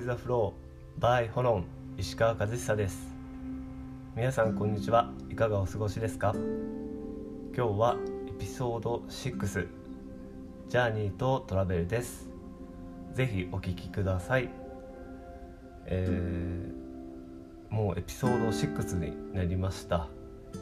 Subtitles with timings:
[0.00, 0.54] with the Flow
[0.98, 1.64] by ホロン
[1.98, 3.14] 石川和久です。
[4.16, 5.10] 皆さんこんにちは。
[5.28, 6.34] いかがお過ごしですか？
[7.54, 9.68] 今日はエピソード6
[10.70, 12.30] ジャーニーとトラベルです。
[13.12, 14.48] ぜひお聞きください。
[15.84, 20.08] えー、もうエピソード6になりました。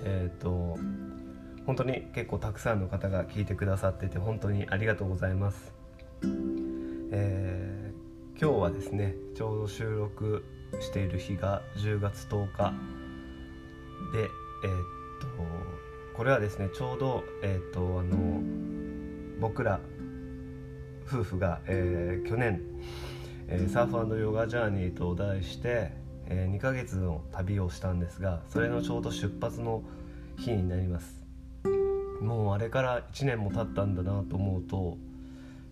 [0.05, 0.77] えっ、ー、と
[1.65, 5.73] 本当に結構たくさんの方が聞いてくださってて本当にありがとうございます。
[7.13, 7.68] えー、
[8.41, 10.45] 今日はですねちょうど収録
[10.79, 12.73] している日が10月10日
[14.13, 14.31] でえー、っ
[15.21, 15.27] と
[16.17, 18.41] これはですねちょうどえー、っとあの
[19.41, 19.81] 僕ら
[21.05, 22.63] 夫婦が、えー、去年、
[23.49, 25.91] えー、サーフヨガジャーニーと題して、
[26.27, 29.83] えー、2ヶ月の旅をしたんですがそれのちょうど出発の
[30.37, 31.21] 日になります。
[32.21, 34.97] もうあれから1年も経ったんだなと思うと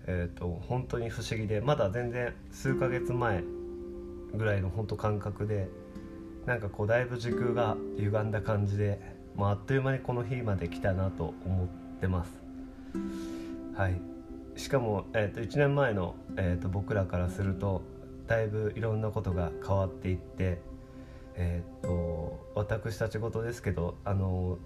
[0.06, 3.42] えーと、本当に不思議でまだ全然数ヶ月前
[4.34, 5.68] ぐらいの本当感覚で
[6.46, 9.00] なんかこうだいぶ時空が歪んだ感じで、
[9.34, 11.66] まあ、あっという間にこの日まで来たなと思っ
[12.00, 12.38] てます。
[13.74, 14.00] はい
[14.56, 17.82] しかも、えー、と1年前の、えー、と僕らからすると
[18.26, 20.58] だいぶいろんなことが変わっていって、
[21.34, 24.58] えー、と私たち事ですけどあの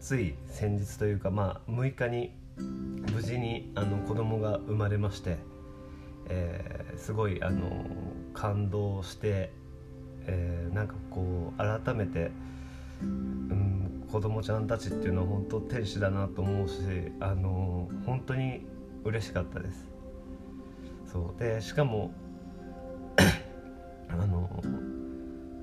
[0.00, 5.38] つい先日というか、まあ、6日に無事にあの子供が生まれまして、
[6.26, 7.86] えー、すごいあの
[8.32, 9.52] 感動して、
[10.26, 12.30] えー、なんかこう改めて、
[13.02, 16.74] うん、子供ちゃんたちっていうのは本当天使だなと思うし
[17.20, 18.66] あの本当に
[19.04, 19.88] 嬉しかったです。
[21.12, 22.12] そうでしかも
[24.08, 24.62] あの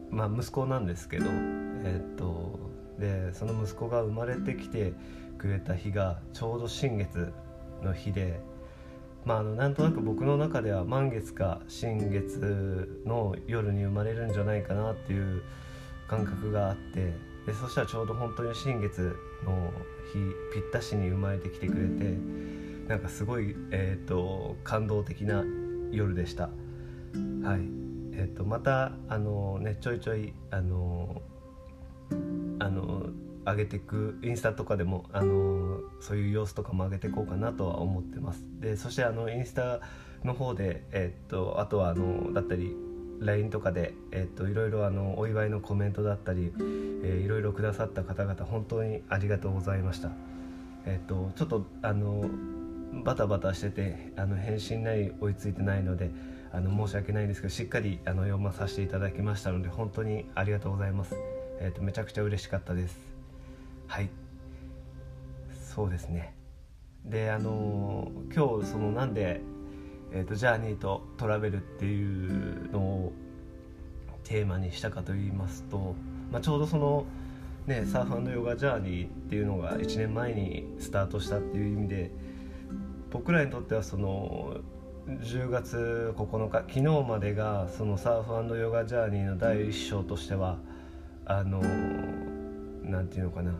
[0.09, 1.25] まあ息子なんですけど
[1.83, 2.59] え、っと
[2.99, 4.93] でその息子が生まれてきて
[5.41, 7.33] くれた日がちょうど新月
[7.81, 8.39] の日で、
[9.25, 15.41] まあ、あのなんとなく僕の中では満月か新月の夜に生まれるんじゃないかなっていう
[16.07, 17.13] 感覚があって
[17.47, 19.71] でそしたらちょうど本当に新月の
[20.13, 20.19] 日
[20.53, 22.17] ぴったしに生まれてきてくれて
[22.87, 25.43] なんかすごい、えーと、感動的な
[25.91, 26.43] 夜でした。
[26.43, 27.61] はい
[28.13, 31.21] えーと、とまたあの、ね、ちょいちょいあの
[32.59, 33.07] あの
[33.45, 38.43] 上げていくインスタとかでもあのそういう様子とかも上げていこうかなとは思ってます。
[38.59, 39.81] でそしてあのインスタ
[40.23, 42.75] の方で、えー、っとあとはあのだったり
[43.19, 46.51] LINE とかで、え、っといろいろあのお祝いのコメントだったり、
[47.03, 50.11] えー、いろいろくださった方々本当にありがとうございました。
[50.85, 52.29] えっとちょっとあの
[53.03, 56.11] バタバタしててあの返信なり追いついてないので
[56.51, 61.15] あの申し訳ないんですけどしっかりあの読まさせていただきましたので本当にありがとうございます、
[61.59, 63.10] えーとめちゃくちゃ嬉しかったです。
[63.91, 64.09] はい。
[65.51, 66.33] そうですね。
[67.03, 69.41] であの今日そのなんで、
[70.13, 73.13] えーと、ジャーニーとトラベルっていうのを
[74.23, 75.93] テーマにしたかと言いますと、
[76.31, 77.03] まあ、ちょうどその
[77.67, 82.11] ねサーフヨガジャーニーっていうのが1年前にスタートしたっていう意味で
[83.09, 84.55] 僕らにとってはその
[85.05, 90.59] 10月9日昨日までがそのサーフヨガジャーニーの第一章としては
[91.25, 91.59] あの
[92.83, 93.51] なんていうのかな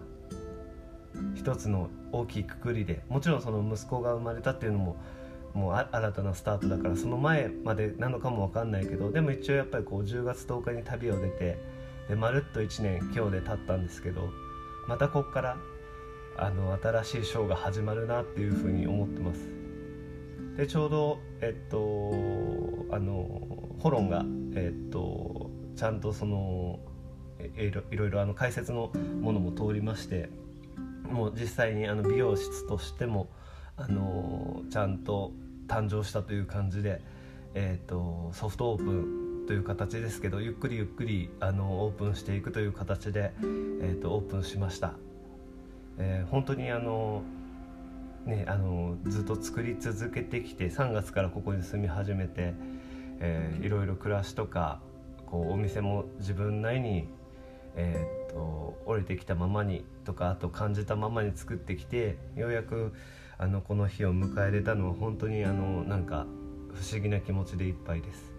[1.36, 4.96] 一つの大きいくくりでもちろんその息子が生まれたっていうのも
[5.54, 11.58] もう新たなスタートだからその前までなのかも分かんないけどでも一応やっぱりこう10月10日に旅を出て
[12.08, 14.30] でまるっと1年今日で経ったんですけど
[14.88, 15.58] またこっから
[16.38, 19.40] あの新しいショーが始まるなっていうふうに思ってます。
[20.58, 22.12] でちょうどえっと
[22.94, 23.42] あの
[23.80, 26.80] ホロンがえっとちゃんとその
[27.56, 28.92] いろいろあの解説の
[29.22, 30.30] ものも通りまして
[31.12, 33.28] もう実際にあの美容室としても、
[33.78, 35.32] あのちゃんと
[35.68, 37.02] 誕生したという感じで、
[37.54, 44.94] えーと、ソフトオープンという形ですけどゆっくりゆっくりあのオープンしていくという形で、えーと、オープンしました、
[45.98, 47.24] えー、本当にあの
[48.26, 52.54] ねあのずっと作り続けてきて3月からここに住み始めて、
[53.20, 54.80] えー、いろいろ暮らしとか
[55.26, 57.08] こうお店も自分なりに
[57.76, 62.94] えー、と降りてきたままにとかあと感じたままに作ってきてようやく
[63.38, 66.26] あのこの日を迎えれたのは本当にあのなんか
[66.74, 68.32] 不思議な気持ちでいっぱいです。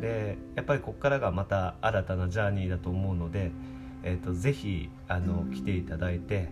[0.00, 3.52] でやっぱりここからがまた新たなジャーニーだと思うので、
[4.02, 6.48] えーと、とぜひあの来ていただいて、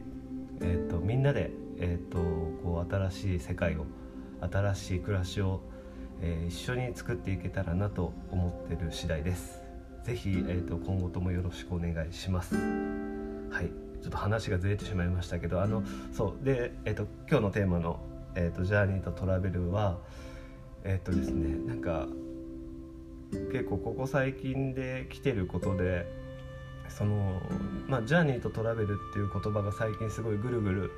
[0.60, 2.24] えーと、みんなで、えーと、と
[2.62, 3.86] こう新しい世界を
[4.40, 5.60] 新しい暮らしを、
[6.20, 9.57] えー、一緒に作っていけたらなと思ってる次第です。
[10.08, 12.54] ぜひ、えーと、今後ともよろしくお願いします。
[12.56, 13.70] はい
[14.00, 15.82] ちょっと話がずれてしまいましたけどあの
[16.12, 17.98] そうで、えーと、今日のテーマの、
[18.36, 19.98] えーと「ジャーニーとトラベルは」
[20.84, 22.06] えっ、ー、とですねなんか
[23.52, 26.06] 結構ここ最近で来てることで
[26.88, 27.42] その
[27.86, 30.90] まあ、ジャーニーとトラベルっていう言葉が最近すごいぐるぐる、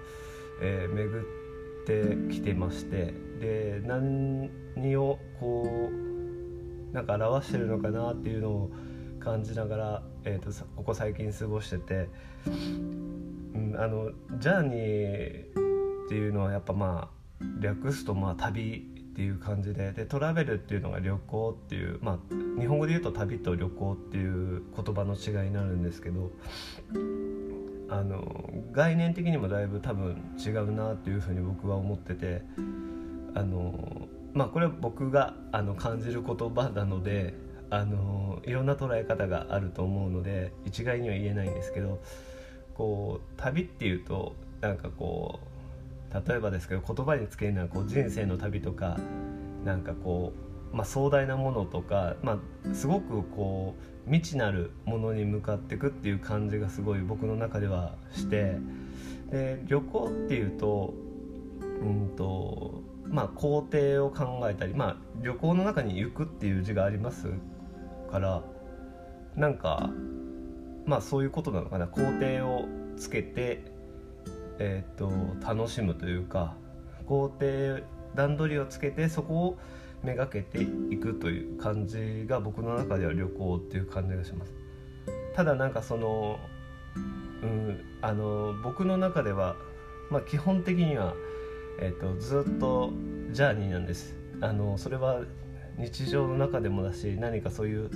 [0.62, 4.50] えー、巡ってきてましてで何
[4.96, 8.70] をこうなんか表してるのかなっていうのを
[9.20, 12.08] 感じながら、えーと、ここ最近過ごしてて、
[12.46, 22.18] うん、あのジャーニーっていうのはやっぱまあ略すとまあ旅っていう感じででトラベルっていうのが旅行っていうまあ
[22.60, 26.30] 日本語で言うと旅と旅行っていう言葉の違いになるんですけど
[27.88, 32.42] あの概念的にもだいぶ多分違うなっていうふうに僕は思ってて
[33.34, 37.34] あのまあこれは僕があの感じる言葉なので
[37.70, 42.00] あのいろんな捉え方があると思うので一概には言えないんですけど
[42.74, 45.50] こう旅っていうとなんかこう
[46.28, 48.98] 例えばですけど言葉につけるのはこう人生の旅とか
[49.64, 50.32] なんかこ
[50.72, 53.74] う、まあ、壮大なものとか、まあ、すごくこ
[54.06, 58.56] う未知なるものに向かっていくっていう感じがすごい僕の中ではして
[59.30, 60.94] で旅行っていうと
[61.80, 67.28] うんとまあ工程を考えたりまあ旅行の中に行くっていう字があります
[68.10, 68.42] から
[69.36, 69.90] なんか
[70.86, 71.86] まあそういうことなのかな。
[71.86, 73.62] 工程をつけて
[74.58, 75.10] えっ、と
[75.40, 76.54] 楽しむというか
[77.06, 77.80] 工程
[78.14, 79.58] 段取りをつけてそこを
[80.02, 84.52] めがけていくという感じが僕の中では旅行っていう感じがします。
[85.34, 86.38] ただなんかその
[87.42, 89.56] うんあの僕の中では
[90.10, 91.14] まあ基本的には
[91.80, 92.92] えーとずっと
[93.32, 94.16] ジャーニーなんです。
[94.40, 95.20] あのそれは
[95.80, 97.90] 日常の中でもだし何かそういう、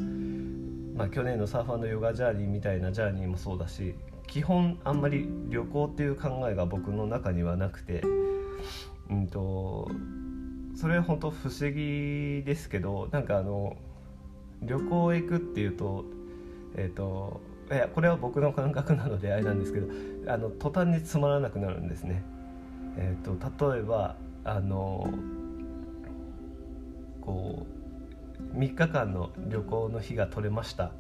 [0.97, 3.95] まあ、去年のサーファーのヨガジャーニーみたいなジャーニーもそうだし
[4.27, 8.03] 基本あんまり旅行っていう考えが僕の中にはなくて、
[9.11, 9.91] うんと、
[10.75, 13.77] それは本当不思議ですけどなんかあの
[14.63, 16.05] 旅行へ行くっていうと
[16.77, 17.41] えっ、ー、と
[17.71, 19.89] いやこれは僕の感覚なのであれなんですけど
[20.33, 22.23] あの途端につまらなくなるんですね。
[22.97, 25.13] えーと例えばあの
[27.25, 27.67] こ
[28.55, 30.93] う3日間の旅行の日が取れました。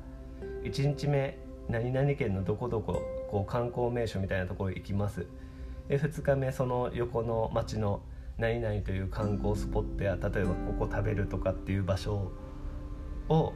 [0.64, 1.38] 1日目
[1.68, 5.26] 何々県のどこどここう観光名所みたいなところ行きます。
[5.88, 8.00] で2日目その横の町の
[8.38, 12.32] 何々という観光スポットや例えばここ食べるとかっていう場所
[13.28, 13.52] を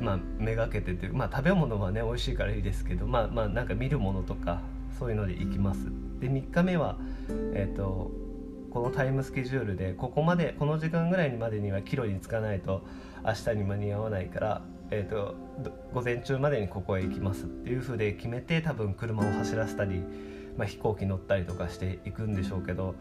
[0.00, 4.62] まあめがけててまあ食べ物はね美味しいからいいですけどまあまあなんか見るものとか
[4.98, 5.84] そういうので行きます。
[6.20, 6.98] で3日目は
[7.54, 8.10] えっ、ー、と
[8.70, 12.82] このタイムスケジュールでここまでこの時間ぐらいまでには帰路に着かないと
[13.24, 15.34] 明日に間に合わないから、えーと、
[15.92, 17.44] 午前中までにここへ行きます。
[17.44, 20.02] っていう風で決めて多分車を走らせたり、
[20.56, 22.94] まあ、飛行機乗ったりとかしていくんでしょうけど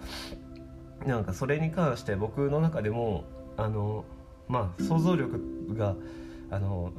[1.06, 3.24] なんかそれに関して僕の中でも
[3.58, 4.06] あの
[4.48, 5.96] まあ想像力が
[6.50, 6.92] あの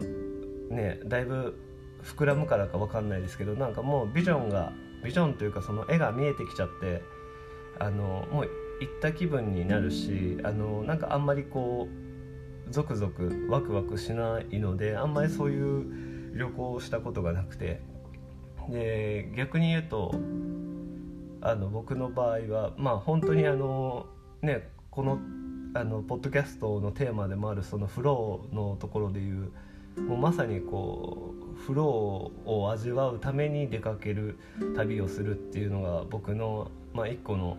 [0.70, 1.58] ねだいぶ
[2.02, 4.72] 膨らむからか分かんないですけどなんかもうビジョンが
[5.04, 7.02] ビジョンというかその絵が見えてきちゃって
[7.78, 8.48] あのもう
[8.80, 11.88] 行った気分になるしあのなんかあんまりこ
[12.68, 17.80] うゾクゾクワクワクしないのであんまりそういう旅行をしたことがなくて。
[18.68, 20.14] で逆に言うと
[21.40, 24.06] あの僕の場合はまあ本当にあの
[24.42, 25.18] ねこの
[25.72, 29.50] あのポッドキャストのテーマでもあるそのフローのところでいう
[29.96, 34.38] もうまさにこうフローを味わうために出かける
[34.76, 37.56] 旅をするっていうのが僕の、まあ、一個の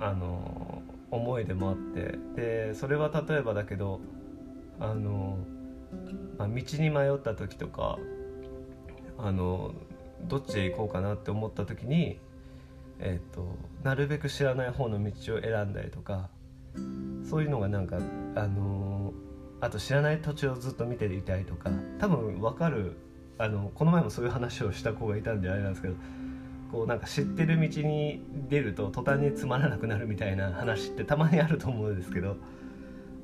[0.00, 4.00] あの思いでもあってでそれは例えばだけど
[4.78, 5.38] あの、
[6.38, 7.98] まあ、道に迷った時とか
[9.18, 9.74] あの
[10.24, 12.18] どっちへ行こうかなって思った時に、
[12.98, 16.28] えーと、なるべく知らない方の道を選んだりとか
[17.28, 17.98] そういうのがなんか
[18.34, 19.12] あの
[19.60, 22.96] あと知らない土地をずっと見ていたりとか多分分かる
[23.38, 25.94] あのこの前もそういう話をした子がいたんであれなんですけど
[26.76, 32.36] こうなんか知ってる道に出ると途端につまらなくなるみたいな話ってたまにあると思うんですけど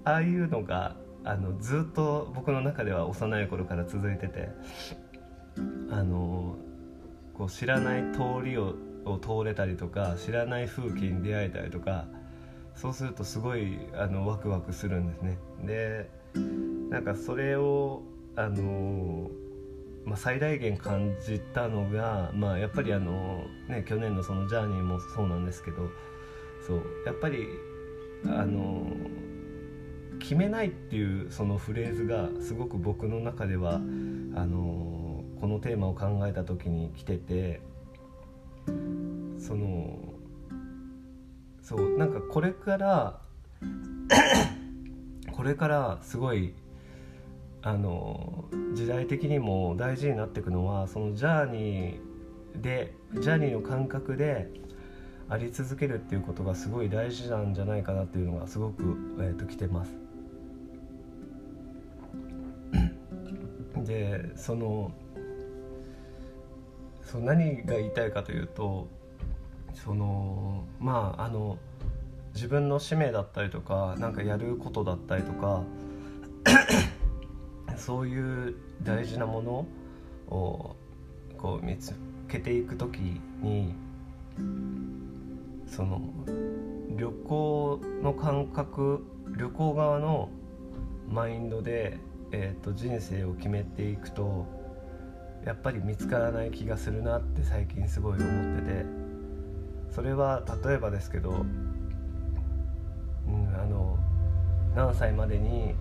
[0.04, 4.48] ああいうのがあのずっと僕の中では幼い頃から続いてて
[5.90, 6.56] あの
[7.34, 8.74] こう知らない通りを
[9.20, 12.06] 通れたりとか知らない風景に出会えたりとか
[12.74, 15.36] そうするとすごいあのワクワクするんですね。
[15.62, 16.10] で
[16.88, 18.02] なんかそれを
[18.34, 19.30] あの
[20.04, 25.88] まあ、最大限感じたのが、まあ、やっぱりあの、ね、去年のそのジャーニーもそうなんですけど
[26.66, 27.46] そうやっぱり
[28.26, 28.86] あの
[30.18, 37.60] 決めないっていうそのフレーズがすごく僕の中ではあのこのテーマを考えた時に来てて
[39.38, 39.98] その
[41.62, 43.20] そうなんかこれから
[45.32, 46.54] これからすごい
[47.62, 54.50] あの時代的にも大事になっていくのはそのジャーニーでジャーニーの感覚で
[55.28, 58.82] あり続けるっていうことがすごい大事なんじゃないかなっていうのがすごく、
[59.20, 59.92] えーと、来てます。
[63.86, 64.92] でその
[67.02, 68.88] その何が言いたいかというと
[69.72, 71.58] そのまああの
[72.34, 75.62] 自分の使命だったりとか何かやることだったりとか
[77.84, 79.66] そういう大事なもの
[80.28, 80.76] を
[81.36, 81.94] こう見つ
[82.28, 82.98] けていく時
[83.40, 83.74] に
[85.66, 86.00] その
[86.96, 89.04] 旅行の感覚
[89.36, 90.28] 旅行側の
[91.08, 91.98] マインドで、
[92.30, 94.46] えーと、人生を決めていくと
[95.44, 99.02] やっぱり見つからない気がするなって最近すごい思ってて。
[99.94, 101.34] それは例えばですけど、う
[103.30, 103.98] ん、あの
[104.74, 105.74] 何歳までに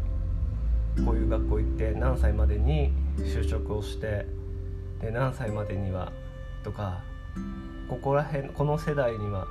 [1.05, 4.25] こういう学校行って何歳までに就職をして
[5.01, 6.11] で何歳までには
[6.63, 7.03] とか
[7.89, 9.47] ここら辺この世代には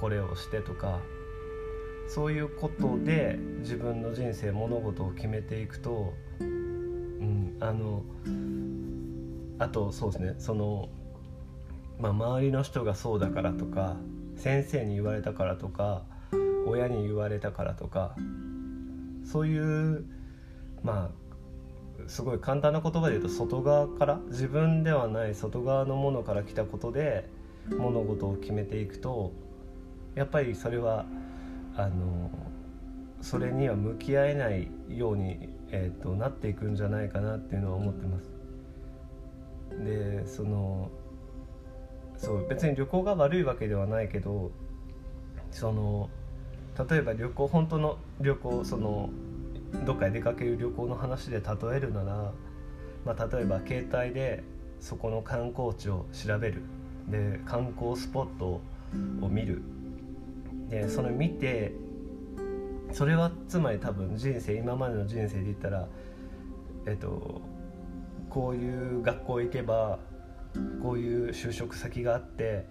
[0.00, 1.00] これをしてとか
[2.08, 8.02] そういうことで自分の人生物事を決めていくと、うん、あの
[9.58, 10.88] あとそうですねその、
[11.98, 13.96] まあ、周りの人がそうだからとか
[14.36, 16.04] 先生に言われたからとか
[16.66, 18.14] 親に言われたからとか
[19.24, 20.04] そういう
[20.84, 21.24] まあ
[22.08, 27.28] すごい簡単な言葉で言うと外側から自分ではない外側のものから来たことで
[27.70, 29.32] 物事を決めていくと
[30.14, 31.06] やっぱりそれは
[31.76, 32.30] あの
[33.22, 38.30] それには向き合えないように、えーと、なっていくんじゃないかなっていうのは思ってます。
[39.82, 40.90] でその
[42.16, 44.52] そう別に旅行が悪いわけではないけど
[45.50, 46.10] その
[46.88, 49.10] 例えば旅行本当の旅行その
[49.84, 52.32] どっかへ出かける旅行の話で例えるなら、
[53.04, 54.42] まあ、例えば携帯で
[54.80, 56.62] そこの観光地を調べる。
[57.08, 58.60] で観光スポット
[59.20, 59.62] を見る。
[60.70, 61.72] でその見て
[62.92, 65.88] それはつまり多分人生今までの人生で言ったら
[66.86, 67.42] えっと
[68.30, 69.98] こういう学校行けば
[70.82, 72.66] こういう就職先があって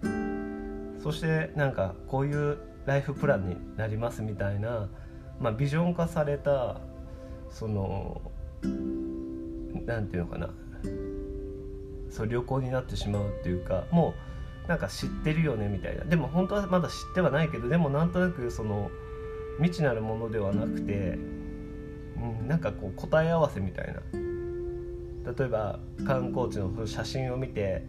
[1.02, 4.88] そしてなんかこういうライフプランになりますみたいな、
[5.40, 6.80] まあ、ビジョン化された
[7.54, 8.20] その
[9.86, 10.50] 何て言うのかな。
[12.10, 14.14] そう旅行になってしまうっていうかも
[14.66, 16.04] うなんか知ってるよねみたいな。
[16.04, 18.90] でも本当はまだ知ってはないけどでもなんとなくその
[19.58, 21.18] 未知なるものではなくて、
[22.42, 24.00] うん、なんかこう答え合わせみたいな。
[25.32, 27.82] 例えば観光地の写真を見て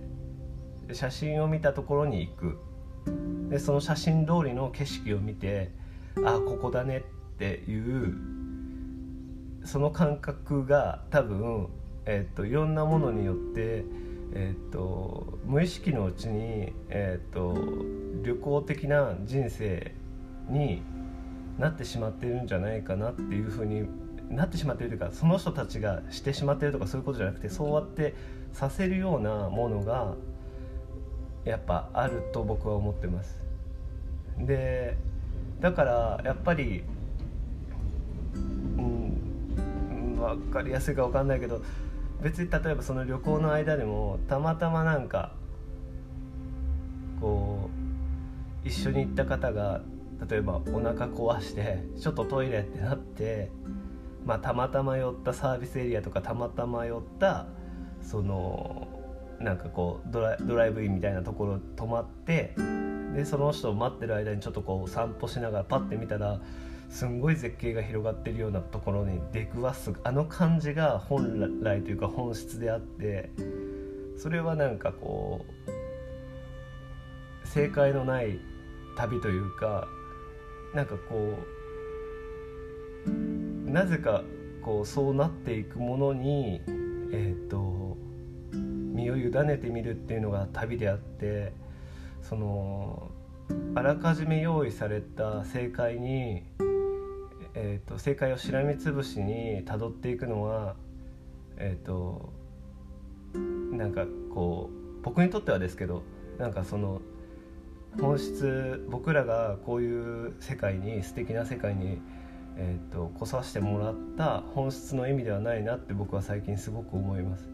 [0.94, 2.58] 写真を見たところに行く。
[3.50, 5.72] でその写真通りの景色を見て
[6.24, 7.04] あここだね
[7.36, 8.16] っていう
[9.66, 11.68] その感覚が多分、
[12.06, 13.84] えーと、いろんなものによって、
[14.34, 17.56] えーと、無意識のうちに、えーと、
[18.24, 19.94] 旅行的な人生
[20.50, 20.82] に
[21.58, 23.88] なってしまってるんじゃないかなっていうふうに
[24.30, 28.14] なってしまっているというかその人たちがしてしまってるとかそういうことじゃなくてそうやって
[28.54, 30.16] させるようなものが
[31.44, 33.40] やっぱあると僕は思ってます。
[34.40, 34.98] で
[35.62, 36.84] だからやっぱり
[40.34, 41.62] 分かりやすいか分かんないけど
[42.22, 45.32] 別に例えばその旅行の間でもたまたまなんか
[47.22, 47.70] こ
[48.64, 49.82] う一緒に行った方が
[50.30, 53.52] 例えばお腹壊してちょっとトイレってなって、
[54.26, 57.48] まあ、たまたま寄ったサービスエリアとかたまたま寄った
[58.02, 58.88] その
[59.40, 62.56] なんかこうドライブインみたいなところ泊まって
[63.16, 66.40] でその人を待ってる間にちょっとこう散歩しながらパッて見たら
[66.90, 73.32] すんごい絶景が広がってるようなところに出くわすあの感じが本来というか本質であって
[74.18, 75.46] それはなんかこ
[77.44, 78.40] う正解のない
[78.98, 79.88] 旅というか
[80.74, 81.38] なんかこ
[83.08, 84.24] うなぜか
[84.62, 86.62] こうそうなっていくものに
[87.12, 87.98] えっ、ー、と
[88.54, 91.54] 身を委ねてみるっていうのが旅であって
[92.22, 93.12] その
[93.76, 96.44] あらかじめ用意された正解に
[97.58, 100.76] えーと、正解をしらみつぶしにたどっていくのは
[101.58, 102.34] えっ、ー、と
[103.72, 106.04] なんかこう僕にとってはですけど
[106.38, 107.02] なんかその
[108.00, 112.02] 本質僕らがこういう世界に素敵な世界に、
[112.58, 117.50] えーと、来させてもらった本質の意味ではないなって僕は最近すごく思います。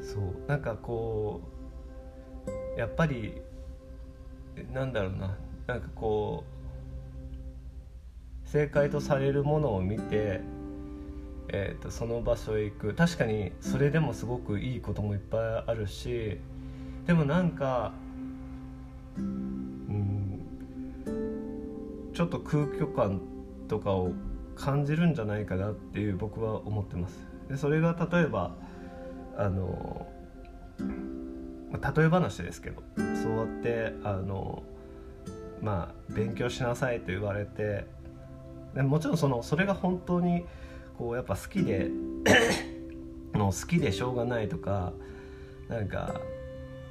[0.00, 1.42] そうなんかこ
[2.76, 3.42] うやっぱり
[4.72, 6.61] なんだろうななんかこう
[8.52, 10.42] 正解とされるものを見て
[11.54, 16.38] えーと、その場所へ行く確かにそれでもすごくいいこともいっぱいあるし
[17.06, 17.92] でもなんか
[19.18, 20.40] うん
[22.14, 23.20] ちょっと空虚感
[23.68, 24.12] とかを
[24.56, 27.26] 感じるんじゃないかなっていう僕は思ってます。
[27.48, 28.54] でそれが例えば
[29.36, 30.06] あの
[30.78, 32.82] 例え話ですけど
[33.22, 34.62] そうやってあの
[35.60, 37.86] まあ勉強しなさいと言われて
[38.74, 40.44] もちろんそのそれが本当に
[40.96, 41.90] こうやっぱ好きで
[43.34, 44.92] もう好きでしょうがないとか
[45.68, 46.20] なんか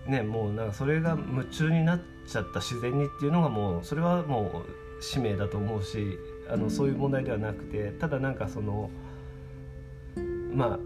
[0.05, 4.63] ねもうなんかそれが夢中になっちゃった自然にっていうのがもうそれはも
[4.99, 6.17] う使命だと思うし
[6.49, 8.89] あのそういう問題ではなくてただなんかその
[10.53, 10.79] まあ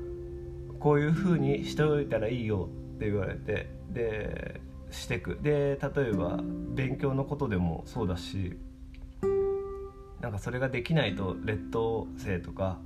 [0.80, 4.62] こういうふうにしておいたらいいよって言われてで
[4.92, 5.40] してく。
[5.42, 6.40] で例えば
[6.76, 8.58] 勉強のことでもそうだし
[10.26, 12.80] なんかそれができないと劣等生とか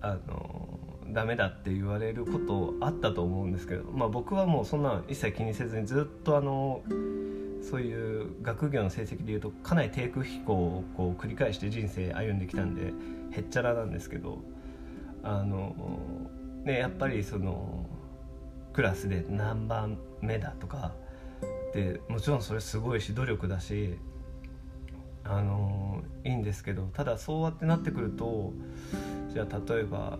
[0.00, 6.80] あのダメだって言われることあったと思うんですけど、まあ、僕はもうそんな一切気にせずにずっとあの
[7.60, 12.92] そういう学業の成績でいうとかなり低空飛行をこう繰り返して人生歩んできたんで
[13.32, 14.38] へっちゃらなんですけど
[15.24, 15.74] あの、
[16.62, 17.84] ね、やっぱりその
[18.72, 20.92] クラスで何番目だとか
[21.72, 23.98] でもちろんそれすごいし努力だし
[25.24, 28.52] あのいいんですけどただそうやってなってくると
[29.32, 30.18] じゃあ例えば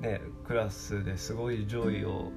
[0.00, 2.30] ねクラスですごい上位を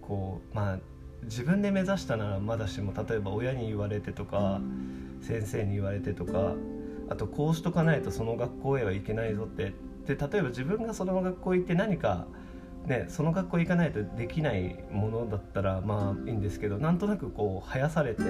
[0.00, 0.78] こうまあ
[1.24, 4.60] 自分で目指したならまだしも例えば親に言われてとか
[5.20, 6.54] 先生に言われてとか
[7.10, 9.72] あとこうしとかないとその学校へは行けないぞって。
[10.06, 12.26] で例えば自分がその学校行って何か、
[12.86, 18.22] ね、その学校行かないとできないものだったらまあいいんですけどなんとなくこう生やされて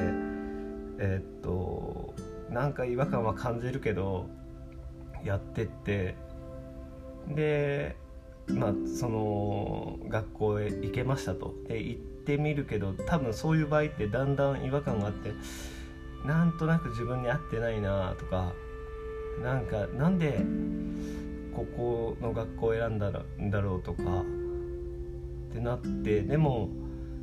[0.99, 2.10] えー、っと
[2.51, 4.27] なんか違和感は感じるけど
[5.25, 6.15] やってって。
[7.29, 7.97] で
[8.49, 11.55] まあその学校へ行けましたと。
[11.69, 15.33] で行ってみるけど多分そういう場合ってだんだん違和感があって
[16.27, 18.53] なんとなく自分に合ってないなとか
[19.43, 20.41] なんかなんで
[21.55, 26.69] ここの学校を選んだんだろうとかってなってでも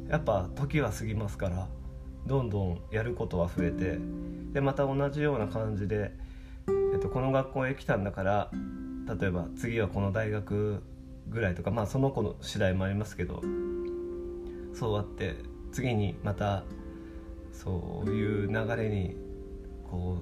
[0.09, 1.67] やっぱ時は過ぎますから
[2.27, 3.97] どんどんやることは増えて
[4.53, 6.11] でまた同じような感じで、
[6.93, 8.51] えっと、この学校へ来たんだから
[9.19, 10.83] 例えば次はこの大学
[11.29, 13.41] ぐらいとかまあその子の次第もありますけど
[14.73, 15.35] そうあって
[15.71, 16.63] 次にまた
[17.51, 19.15] そういう流れに
[19.89, 20.19] こ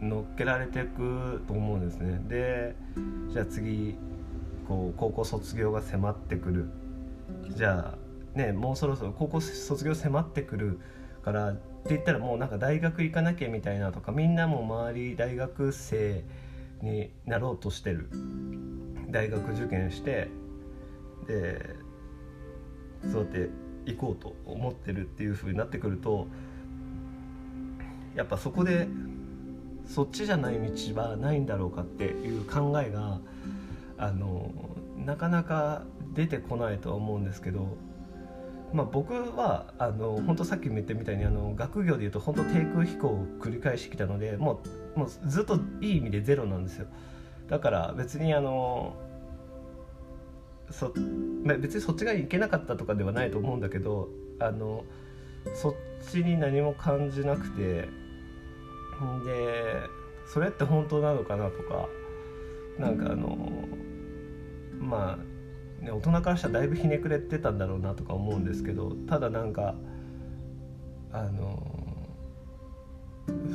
[0.00, 2.20] う乗っけられていくと思うんですね。
[2.28, 2.74] で
[3.30, 3.96] じゃあ次
[4.68, 6.66] こう高校卒業が迫ってくる。
[7.48, 7.96] じゃ
[8.34, 10.80] あねもうそろそろ高校卒業迫ってくる
[11.24, 16.24] からって言ったらもうなんか大学行かなきゃみたいなとかみんなも周り大学生
[16.82, 18.08] になろうとしてる。
[19.14, 20.28] 大学受験して
[21.28, 21.76] で
[23.12, 23.48] そうやって
[23.86, 26.26] 行こうと思ってるっていう風になってくると
[28.16, 28.88] やっぱそこで
[29.86, 33.20] そっちじゃない道はないんだろうかっていう考えが
[33.98, 34.50] あの
[35.04, 35.84] なかなか
[36.14, 37.76] 出てこないとは思うんですけど
[38.74, 44.62] まあ、僕はあの本当さっきも言ったみたいにあの学業でいうと本当低空飛行を繰り返してきたのでも
[44.96, 46.86] うもうずっといい意味でゼロなんですよ。
[47.48, 48.96] だから別にあの
[50.70, 50.92] そ、
[51.44, 54.08] まあ、別にそっちがいけなかったとかではないと思うんだけど
[54.40, 54.84] あの
[55.54, 55.74] そっ
[56.10, 57.88] ちに何も感じなくてで
[60.26, 61.88] それって本当なのかなとか
[62.78, 63.68] なんかあの
[64.80, 65.33] まあ
[65.80, 69.74] ね、大人からしたらだいぶひねくれてたんだろうなとか思うんですけどただなんか
[71.12, 71.62] あの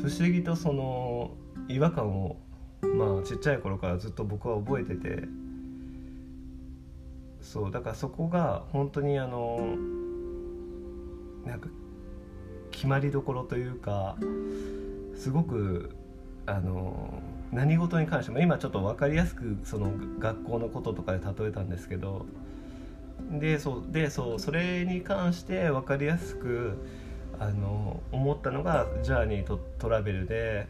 [0.01, 1.31] 不思議とその
[1.67, 2.37] 違和感を
[2.81, 5.23] まあちっちゃい頃からずっと僕は覚えてて
[7.41, 9.75] そうだからそこが本当にあの
[11.45, 11.69] なんか
[12.71, 14.17] 決まりどころというか
[15.15, 15.95] すごく
[16.45, 22.25] あの何事に関しても今ちょっと分かりやすくその学校のこととかで例えたんですけど
[23.31, 26.77] でそうでそうそれに関して分かりやすく
[27.39, 30.67] あの思ったのがジャーニーとトラベルで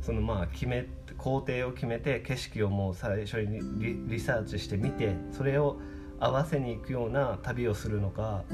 [0.00, 5.78] そのまあ決め工程を決めて景色をもう最初にリリサーチしてみてそれを
[6.20, 8.44] 合わせに行くような旅をするのか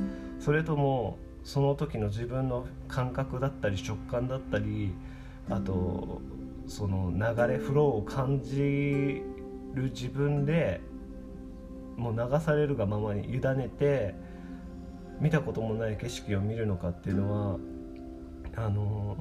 [0.40, 4.94] それともその時の自分の感覚だったり直感だったり
[5.50, 6.20] あと
[6.66, 9.22] その流れフローを感じ
[9.74, 10.80] る自分で
[11.96, 14.14] もう流されるがままに委ねて
[15.20, 17.58] 見たこともない景色を見るのかっていうのは
[18.56, 19.16] あの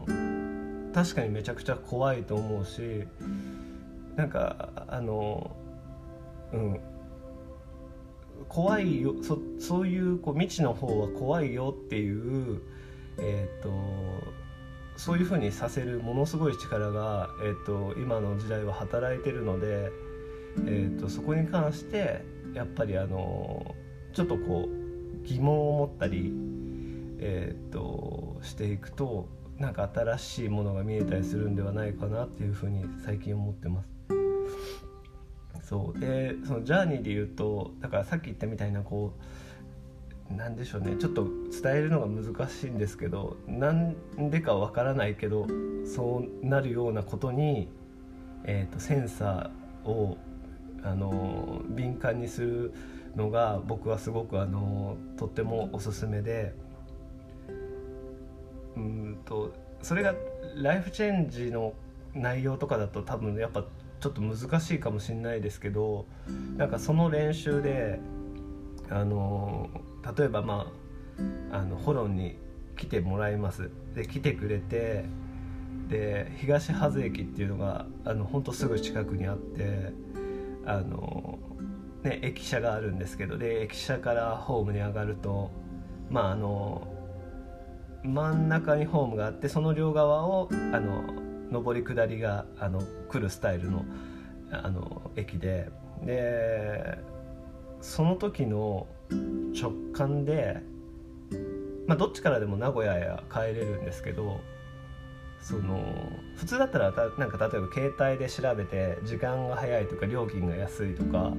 [0.94, 3.06] 確かにめちゃくちゃ怖いと思うし
[4.16, 5.56] なんかあの
[6.54, 6.80] うん。
[8.50, 12.62] 怖いよそそういうこう未知の方は怖いよっていう
[13.20, 13.70] えっ、と
[14.96, 19.92] そういうふうにさせるものすごい力が、えーと、今の時代は働いてるので、
[20.66, 23.76] えーと、そこに関してやっぱりあの
[24.14, 26.32] ちょっとこう疑問を持ったり、
[27.20, 29.28] えーと、していくと
[29.58, 33.90] なんか新しいものが見えたりするんではないかなっていうふうに最近思ってます。
[35.64, 39.24] そうでそのジャーニーで言うとだからさっき言ったみたいなこう
[40.30, 40.96] 何でしょうね。
[40.98, 41.28] ちょっと
[41.62, 43.96] 伝えるのが難しいんですけどなん
[44.30, 45.48] でかわからないけど
[45.86, 47.70] そうなるようなことに、
[48.46, 50.18] えーと、センサーを
[50.84, 52.74] あの敏感にする
[53.16, 56.54] のが僕はすごくあのとってもおすすめで
[58.76, 60.16] うんとそれが
[60.56, 61.74] ライフチェンジの
[62.14, 63.66] 内容とかだと多分やっぱ
[64.00, 66.06] ちょっと難しいかもしれないですけど
[66.58, 68.00] なんかその練習で
[68.90, 69.70] あの
[70.18, 70.72] 例えばま
[71.52, 72.38] ああのホロンに
[72.76, 73.70] 来てもらいます。
[73.96, 75.06] で来てくれて
[75.88, 79.94] で東葉駅っていうのがあの本当すぐ近くにあって
[80.66, 81.38] あの、
[82.04, 85.52] ね、駅舎があるんですけどで駅舎からホームに上がると
[86.10, 86.88] まああの
[88.04, 91.04] 真ん中にホームがあってその両側をあの
[91.52, 93.86] 上り下りがあの来るスタイルの
[94.52, 95.70] あの駅で
[96.04, 96.98] で
[97.82, 98.88] その時の
[99.54, 100.62] 直感で、
[101.88, 104.40] まあ、どっちからでも名古屋へ帰れるんですけど
[105.42, 105.84] その
[106.38, 111.34] 普通だったらなんか例えば携帯で調べて時間が早いとか料金が安いとか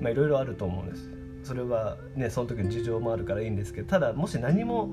[0.00, 1.08] いろいろあると思うんです。
[1.44, 4.92] それはねその時の事情もあるからいいんですけどただもし何も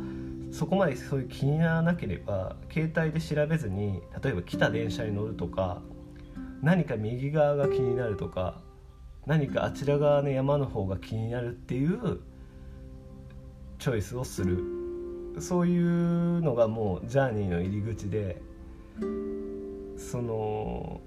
[0.52, 5.82] そこまでそういう気にならなければ携帯で調べずに例えば来た電車に乗るとか
[6.62, 8.62] 何か右側が気になるとか
[9.26, 12.20] 何かあちら側の山の方が気になるっていう
[13.80, 14.64] チョイスをする。
[15.40, 18.42] そういうのがもうジャーニーの入り口で
[19.98, 21.02] その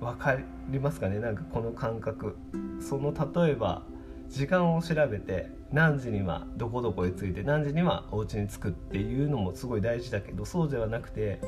[0.00, 0.36] 分か
[0.70, 1.20] りますかね？
[1.20, 2.36] なんかこの感覚。
[2.80, 3.82] その例えば
[4.28, 11.40] 時間を調べて何時にはどこどこへ着いて何時にはお家に着くっていうのもすごい大事だけどそうではなくて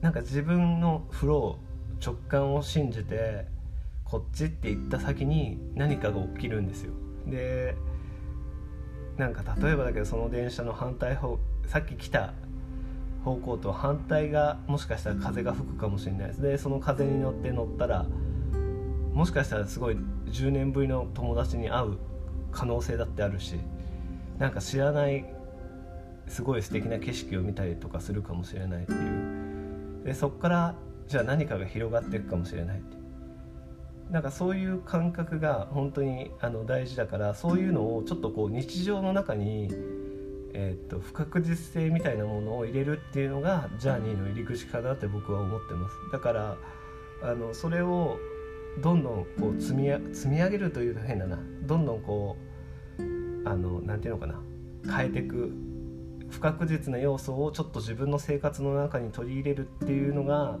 [0.00, 3.46] なんか自分のフロー直感を信じて
[4.10, 6.92] こっちって言った先に何かが起きるんですよ。
[7.26, 7.76] で
[9.18, 12.32] なんか例えばだけどその電車の反対方さっき来た
[13.24, 16.40] 方向と反対がもしかしたら風が吹くかもしれないです。
[16.40, 18.06] でその風に乗って乗ったら
[19.12, 21.98] もしかしたらすごい10年ぶりの友達に会う
[22.52, 23.56] 可能性だってあるし
[24.38, 25.24] なんか知らない
[26.28, 30.04] すごい素敵な景色を見たりとかするかもしれないっていう。
[30.04, 30.74] でそっから
[31.08, 32.97] じゃあ何かが広がっていくかもしれないって
[34.10, 39.68] なんかそういう感覚が本当にあの大事だからそういうのをちょっとこう日常の中に、
[40.54, 45.94] えー、と不確実性みたいなものを入れるっていうのがジャーニーの入り口かなって僕は思ってます。
[46.10, 46.56] だから
[47.22, 48.18] あのそれを
[48.82, 51.38] どんどんこう積み積み上げるというと変だな。
[51.66, 52.36] どんどんこ
[52.98, 54.40] うあのなていうのかな。
[54.96, 55.52] 変えていく
[56.30, 60.58] 不確実な要素をちょっと自分の生活の中に取り入れるっていうのが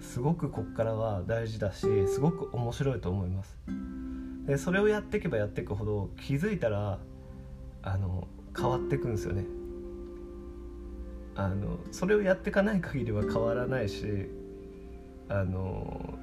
[0.00, 3.56] すごくこっからは大事だしすごく面白いと思います。
[4.46, 6.98] でそれをやっていけばやっていくほど気づいたら
[7.82, 9.44] あの変わっていくんですよね。
[11.36, 14.28] あのそれをやっていかない限りは変わらないし
[15.28, 16.18] あの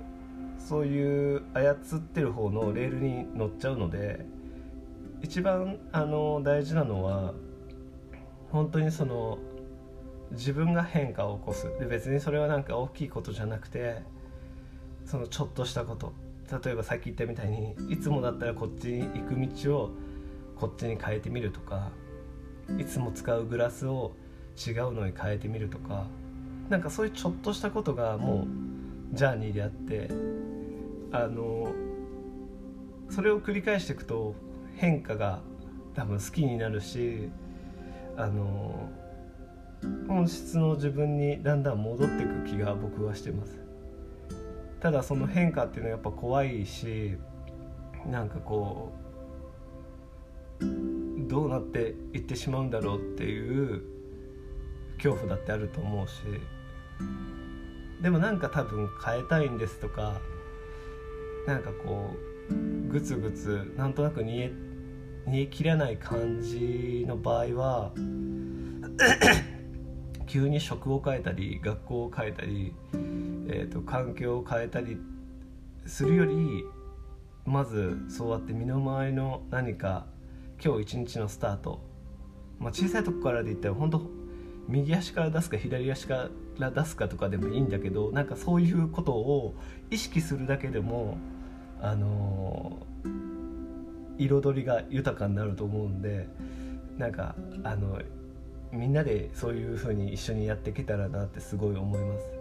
[0.59, 4.25] そういう操ってる方のレールに乗っちゃうので
[5.21, 7.33] 一番あの大事なのは
[8.51, 9.39] 本当にその
[10.31, 11.67] 自分が変化を起こす。
[11.79, 14.01] で別にそれはなんか大きいことじゃなくて
[15.05, 16.13] そのちょっとしたこと。
[16.63, 19.89] 例えばさっき言ったみたいにいつもだったらこっちに行く道を
[20.55, 21.89] こっちに変えてみるとか
[22.79, 24.13] いつも使うグラスを
[24.65, 26.07] 違うのに変えてみるとか
[26.69, 28.45] なんかそういうちょっとしたことがも
[29.13, 30.09] うジャーニーであって
[31.11, 31.73] あの
[33.09, 34.33] それを繰り返していくと
[34.75, 35.41] 変化が
[35.95, 37.29] 多分好きになるし
[38.17, 38.89] あの
[40.07, 43.59] 本質の自分にだんだん戻っていく気が僕はしてます。
[44.79, 47.17] ただその変化っていうのはやっぱ怖いし
[48.05, 48.93] なんかこ
[50.61, 53.81] うどうなっていってしまうんだろうっていう
[54.97, 56.13] 恐怖だってあると思うし
[58.01, 60.21] でもなんか多分変えたいんですとか
[61.47, 62.11] なんかこ
[62.49, 62.53] う
[62.91, 64.51] グツグツなんとなく煮え
[65.25, 67.91] 煮え切らない感じの場合は
[70.27, 72.73] 急に職を変えたり学校を変えたり、
[73.47, 74.97] えーと、環境を変えたり
[75.85, 76.65] するより
[77.45, 80.05] まずそうやって身の回りの何か
[80.63, 81.79] 今日一日のスタート、
[82.59, 84.01] まあ、小さいとこからで言ったら本当
[84.67, 89.55] 右足から出すか左足から出すかとかでもいいんだけどなんかそういうことを
[89.89, 91.17] 意識するだけでも
[91.81, 96.27] あのー、彩りが豊かになると思うんで
[96.97, 98.01] なんかあの
[98.77, 102.37] みんなでそういう風に一緒にやっていけたらなってすごい思います。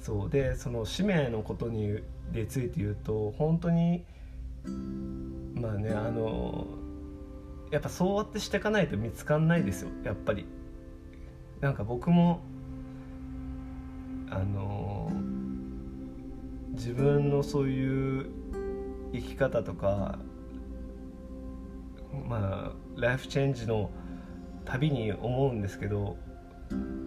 [0.00, 2.00] そうでその使命のことに
[2.32, 4.04] でついて言うと本当に
[5.54, 6.66] まあねあの
[7.70, 10.44] やっぱそうやってしていかないと見つかんないですよやっぱり。
[11.60, 12.40] なんか僕も
[14.28, 15.12] あの
[16.70, 18.26] 自分のそういう
[19.12, 20.18] 生き方とか
[22.28, 23.90] まあライフチェンジの
[24.64, 26.16] たびに思うんですけど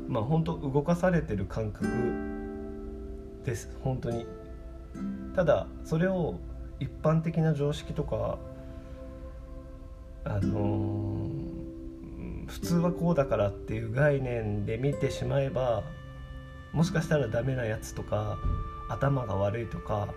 [0.07, 1.87] まあ本当動かされてる感覚
[3.43, 3.69] です。
[3.81, 4.25] 本当に。
[5.35, 6.39] ただそれを
[6.79, 8.37] 一般的な常識とか
[10.23, 15.83] あのー、普通はこうだからっていう概念で見てしまえば
[16.73, 18.37] もしかしたらダメなやつとか
[18.89, 20.13] 頭が悪いとか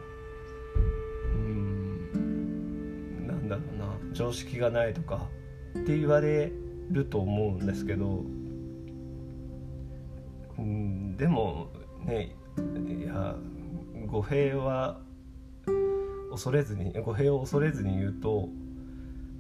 [1.35, 5.27] うんなんだろうな常識がないとか
[5.79, 6.53] って言われ
[6.91, 8.25] ると思うんですけど
[10.59, 11.69] うんでも
[12.05, 12.35] ね
[12.89, 13.35] いや
[14.07, 15.01] 語弊は
[16.31, 18.49] 恐れずに語弊を恐れずに言うと、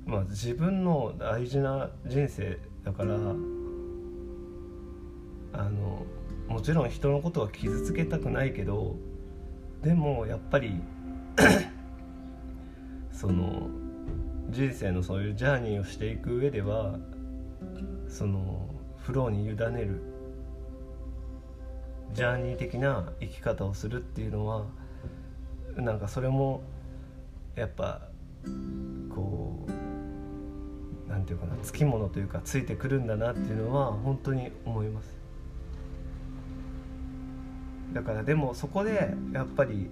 [0.07, 3.15] まあ、自分の大事な人生だから
[5.53, 6.05] あの
[6.49, 8.97] もちろん人のことは傷つけたくないけど
[9.83, 10.81] でもやっぱり
[13.13, 13.69] その
[14.51, 16.99] 人生のそういうジャーニーをしていく上では
[18.09, 18.68] その
[18.99, 20.03] フローに委ねる
[22.14, 24.66] ジャーニー的な生き方をするっていうのは
[25.77, 26.62] なんかそれも
[27.55, 28.09] やっぱ
[29.14, 29.66] こ
[31.07, 35.16] うなんていうかなつきものというかついてくるんだなっていうのは本当に思います。
[37.92, 39.88] だからでもそこでやっぱり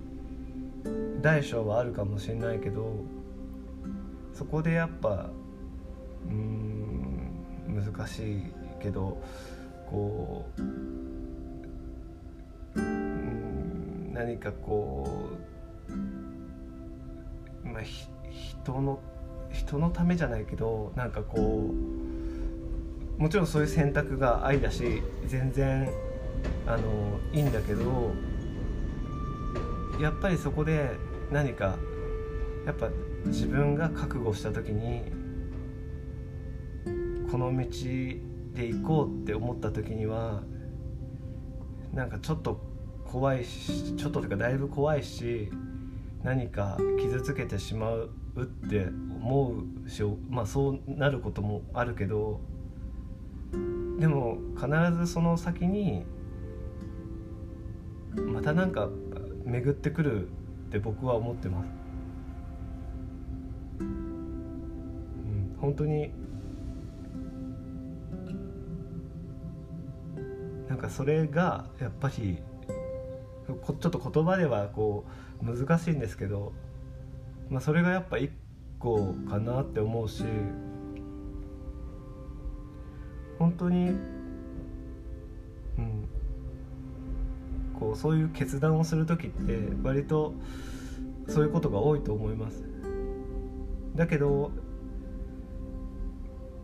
[1.23, 2.93] 大小はあるかもしれないけど
[4.35, 5.31] そこでやっぱ
[6.29, 6.96] うん
[7.69, 8.43] 難しい
[8.81, 9.21] けど
[9.87, 10.63] こう
[12.81, 15.31] うん何かこ
[15.89, 19.01] う、まあ、人の
[19.53, 21.71] 人のためじゃないけどなんかこ
[23.19, 25.89] うもちろんそういう選択が愛だし全然
[26.67, 28.13] あのいいんだけど
[30.01, 30.91] やっぱりそこで
[31.33, 31.77] 何か
[32.67, 32.89] やっぱ
[33.27, 35.03] 自分が覚悟した時に
[37.37, 37.67] この道
[38.55, 40.43] で行こうって思った時には
[41.93, 42.63] なんかちょっと
[43.05, 45.51] 怖いしちょっとというかだいぶ怖いし
[46.23, 49.53] 何か傷つけてしまうって思
[49.85, 52.41] うしまあそうなることもあるけど
[53.99, 56.07] でも必ずその先に
[58.15, 58.89] またなんか
[59.45, 60.31] 巡ってくるっ
[60.71, 61.69] て僕は思ってます。
[63.81, 66.13] うん、本当に
[70.77, 72.37] なんかそれがやっぱり
[73.47, 75.07] ちょっと言葉ではこ
[75.41, 76.53] う難しいんですけど、
[77.49, 78.31] まあ、それがやっぱ一
[78.79, 80.23] 個かなって思うし
[83.39, 83.89] 本当に
[85.79, 86.09] うん
[87.81, 90.35] こうそういう決断をする時って割と
[91.27, 92.63] そういうことが多いと思います。
[93.95, 94.51] だけど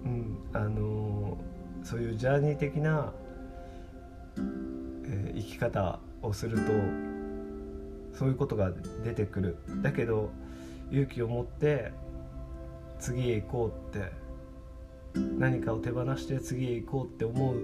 [0.04, 1.38] うんあの
[1.82, 3.14] そういうジャーニー的な、
[5.04, 6.72] え、生き方をすると
[8.18, 8.72] そういうことが
[9.04, 9.56] 出てくる。
[9.82, 10.30] だけど
[10.90, 11.92] 勇気を持って
[12.98, 14.12] 次へ行こうって
[15.38, 17.56] 何かを手放して次へ行こうって思う、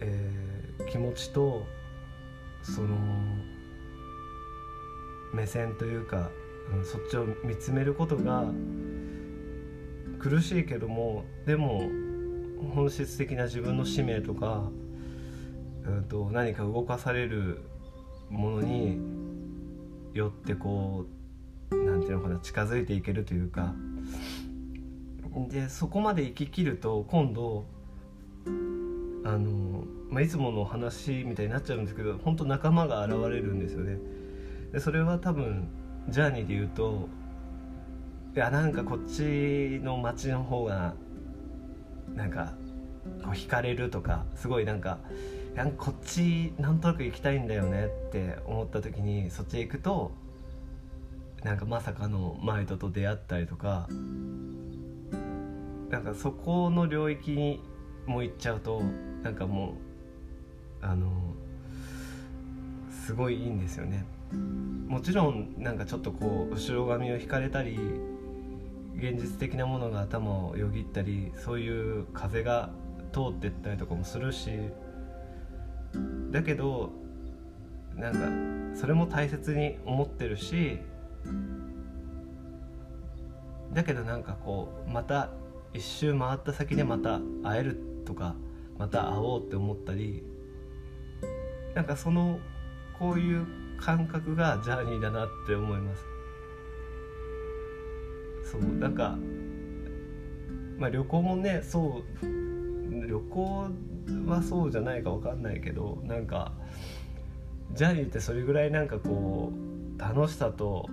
[0.00, 1.66] えー、気持ちと
[2.62, 2.96] その
[5.34, 6.30] 目線というか、
[6.72, 8.44] うん、そっちを見つめることが
[10.18, 11.82] 苦しいけどもでも
[12.74, 14.70] 本質的な自分の使命とか、
[15.86, 17.62] うんと、何か動かされる
[18.30, 18.98] ものに
[20.12, 21.06] よってこ
[21.70, 23.74] う何て言うのかな近づいていけるというか。
[25.50, 27.66] でそこまで生ききると今度
[29.22, 33.98] あの、まあ、いつもの話みたいになっちゃうんですけど本当仲間が現れるんですよね。
[34.72, 35.68] でそれは多分
[36.08, 37.08] ジャーニーで言うと
[38.34, 40.94] いやなんかこっちの街の方が
[42.14, 42.54] なんか
[43.22, 44.98] こう惹かれるとかすごいなんか
[45.56, 50.12] なんこっちなんとなく行きたいんだよねって思った時にそっちへ行くと
[51.42, 53.88] なんかまさかのマイトと出会ったりとか
[55.88, 57.62] なんかそこの領域に
[58.04, 58.82] も行っちゃうと
[59.22, 59.76] なんかも
[60.82, 61.10] うあの
[62.90, 64.04] すごいいいんですよね。
[64.88, 67.78] もちろんなんかちょっとこう後ろ髪を引かれたり
[68.96, 72.70] 現実的なものが頭をよぎったりそういう風が
[73.12, 74.50] 通ってったりとかもするし
[76.36, 76.92] だけど
[77.94, 78.12] なん
[78.74, 80.78] かそれも大切に思ってるし
[83.72, 85.30] だけどなんかこうまた
[85.72, 88.34] 一周回った先でまた会えるとか
[88.78, 90.24] また会おうって思ったり
[91.74, 92.38] なんかその
[92.98, 93.46] こういう
[93.80, 96.02] 感覚がジャーニーだなって思います。
[98.52, 99.16] そうなんか
[100.76, 103.68] まあ旅行もねそう旅行
[104.26, 106.52] はそうじゃないか分かんないけどなんか
[107.72, 110.88] ジャニーってそれぐらいなんかこう楽しさと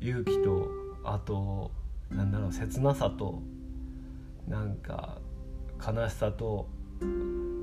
[0.00, 0.68] 勇気と
[1.04, 1.70] あと
[2.10, 3.42] なんだろう切なさと
[4.46, 5.18] なんか
[5.86, 6.68] 悲しさと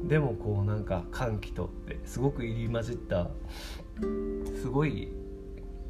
[0.07, 3.27] でもこうなんか歓喜とってすごく入り混じった
[4.61, 5.09] すごい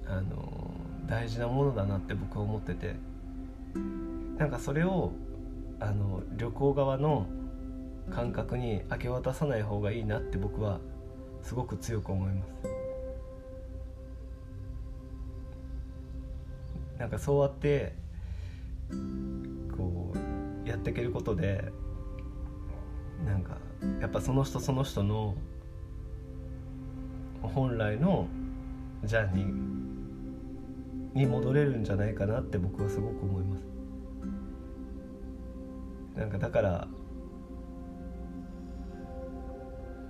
[0.08, 0.71] あの
[1.06, 2.95] 大事なものだなって僕は思ってて
[4.38, 5.12] なんかそれを
[5.80, 7.28] あの旅行側の
[8.11, 10.79] 感覚に明け渡さない方がいいなって僕は
[11.41, 12.51] すごく強く思います。
[16.97, 17.93] なんかそうやって
[19.75, 20.13] こ
[20.65, 21.71] うやっていけることで
[23.25, 23.57] なんか
[23.99, 25.35] やっぱその人その人の
[27.41, 28.27] 本来の
[29.03, 33.63] ジャーニーに戻れるんじゃないかなって僕はすごく思います。
[36.15, 36.87] なんかだから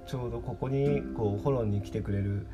[0.05, 2.45] ちょうどここにこうフォローに来てくれる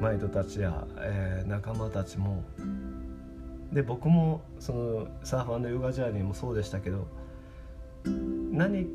[0.00, 2.44] マイトたちや、えー、仲間たちも
[3.72, 7.08] で僕もそのサーファーヨガジャーニーもそうでしたけど
[8.04, 8.86] 何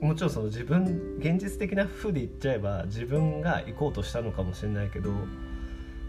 [0.00, 5.10] もちろんその自分現実的な風で言っちゃえば自分が行こうとしたのかもしれないけど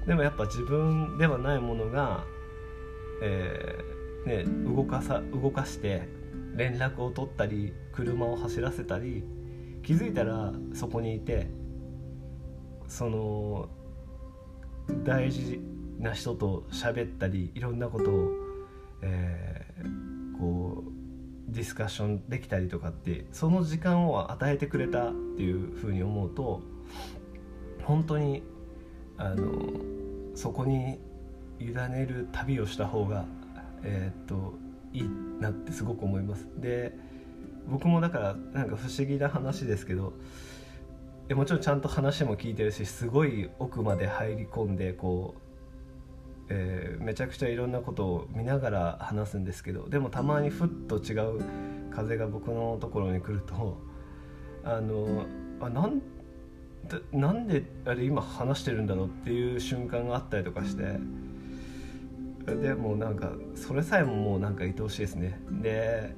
[0.08, 2.26] でもやっぱ自分ではないものが、
[3.22, 6.08] えーね、動かさ動かして
[6.56, 9.24] 連絡を取ったり車を走らせたり
[9.88, 11.47] 気づいたらそこにいて
[12.89, 13.69] その
[15.06, 15.62] 大事
[15.97, 18.32] な人と喋ったりいろんなことを、
[19.02, 26.62] えー、こうディスカッションできたりとかってその時間を与えてくれたっていうふうに思うと
[27.86, 28.43] 本当に
[29.15, 29.71] あの
[30.36, 31.00] そこに
[31.62, 33.23] 委ねる旅をした方が、
[33.84, 34.54] えー、っと
[34.91, 36.45] いいなってすごく思います。
[36.58, 37.07] で
[37.67, 40.13] 僕もだからなんか不思議な話ですけど
[41.30, 45.47] もちろんちゃんと話も聞いてるしすごい奥まで入り込んでこう
[46.49, 51.41] えー、めちゃくちゃいろんなことを見ながら話すんですけどでもたまにふっと違う
[51.91, 53.77] 風が僕のところに来ると
[54.63, 55.25] あの
[55.60, 56.01] あなん
[57.12, 60.99] なんであれ今話してるんだろうっていう瞬間があったりとかして
[62.45, 65.38] でもなんかそれさえももうなんか愛おしいですね。
[65.62, 66.15] で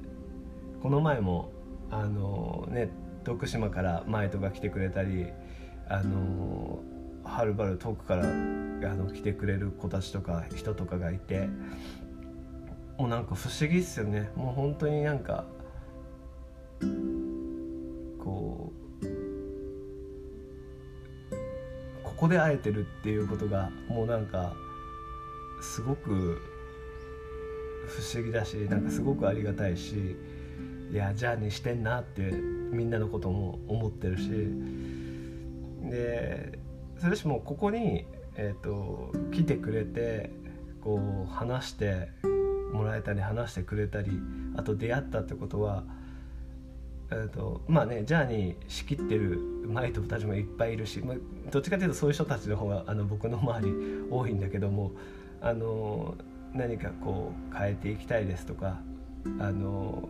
[0.82, 1.52] この前も
[1.92, 2.90] あのね
[3.24, 5.28] 徳島からマイトが来てくれたり
[5.88, 6.80] あの
[7.24, 11.50] はるばる遠くからあの来てくれる子たちとか人とかがいて
[12.98, 14.30] もうなんか不思議っすよね。
[14.36, 15.46] もう本当になんか
[18.20, 19.06] こう
[22.04, 24.54] ここで会えてるっていうことがもうなんか
[25.62, 26.42] すごく
[27.88, 30.18] 不思議だしなんかすごくありがたいし
[30.92, 32.22] いやじゃあにしてんなって
[32.72, 34.30] みんなのことも思ってるし。
[35.90, 36.60] で
[37.00, 40.30] それしもここに、えーと、来てくれて
[40.82, 42.10] こう話して
[42.74, 44.12] もらえたり話してくれたり
[44.56, 45.84] あと出会ったってことは、
[47.12, 51.18] えーと、まあねジャーニー仕切ってるマイトたちもいっぱいいるし、まあ、
[51.52, 53.74] どっちかというとそういう人たちの方があの僕の周り
[54.10, 54.92] 多いんだけども
[55.42, 56.16] あの
[56.54, 58.80] 何かこう変えていきたいですとか
[59.40, 60.10] あの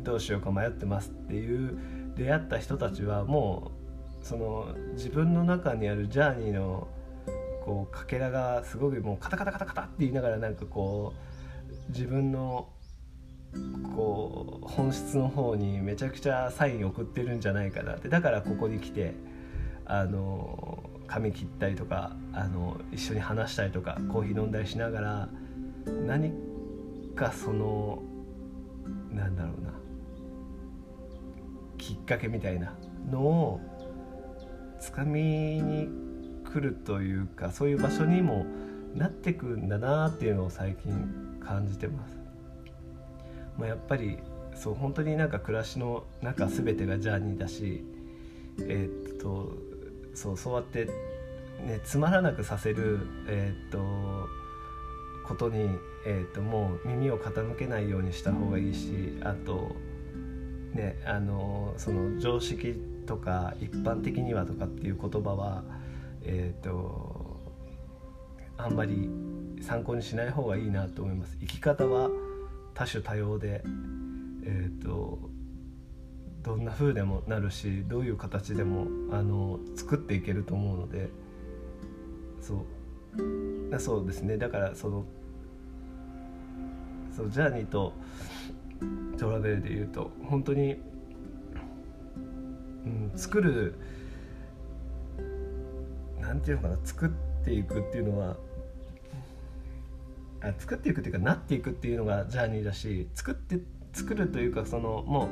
[0.00, 1.78] どうしようか迷ってますっていう
[2.16, 3.72] 出会った人たちはも
[4.22, 6.88] うその自分の中にあるジャーニーの
[7.64, 12.68] こうかけらがすごくもうカタカタカタカタって言いながらなんかこう自分の
[13.94, 19.14] こう本質の方にめちゃくちゃサイン送ってるんじゃないかなってだからここに来て
[19.84, 25.28] あの髪切ったりとかあの一緒に話したりとかコーヒー飲んだりしながら
[26.06, 26.32] 何
[27.14, 28.02] かその
[29.10, 29.81] なんだろうな。
[31.82, 32.74] きっかけみたいな
[33.10, 33.60] のを
[34.78, 35.88] つかみに
[36.44, 38.46] 来るというかそういう場所にも
[38.94, 42.16] なってくんだなっていうのを最近感じてます。
[43.58, 44.18] まあ、やっぱり
[44.54, 47.84] そう本当になんか暮らしの中全てがジャーニーだし
[48.60, 49.52] えー、っと
[50.14, 50.86] そうそうやって、
[51.66, 54.28] ね、つまらなくさせる、えー、っと
[55.26, 59.74] ことに、えー、っともう耳を傾けないようにした方がいいしあと
[60.74, 62.74] ねあのその常識
[63.06, 65.62] とか一般的にはとかっていう言葉は
[66.24, 67.40] えっ、と
[68.56, 69.08] あんまり
[69.60, 71.36] 参考にしない方がいいなと思います。
[71.40, 72.10] 生き方は
[72.74, 73.62] 多種多様で
[74.44, 75.18] えっ、と
[76.42, 81.10] どんな風でもなるしどういう形でもあの作っていけると思うので
[82.40, 82.58] そう。
[83.78, 84.36] そうですね。
[84.36, 85.04] だからその
[87.14, 87.92] そうジャーニーと
[89.18, 90.76] トラベルで言うと本当に、
[92.84, 93.74] うん、作る
[96.20, 98.36] なんていうのかな作っていくっていうのは
[100.42, 103.58] あ作っていくっていうかなっていくっていうのがジャーニーだし作って
[103.92, 105.26] 作るというかそのも